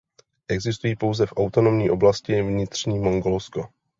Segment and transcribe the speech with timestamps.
[0.47, 3.69] Existují pouze v autonomní oblasti Vnitřní Mongolsko.